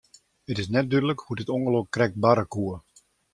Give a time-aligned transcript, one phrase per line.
[0.51, 2.75] It is net dúdlik hoe't it ûngelok krekt barre koe.